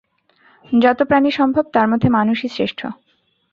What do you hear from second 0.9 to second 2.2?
প্রাণী সম্ভব, তার মধ্যে